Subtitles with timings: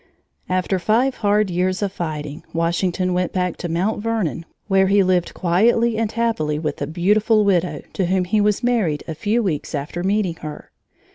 [0.49, 5.35] After five hard years of fighting, Washington went back to Mount Vernon, where he lived
[5.35, 9.75] quietly and happily with a beautiful widow to whom he was married a few weeks
[9.75, 10.71] after meeting her.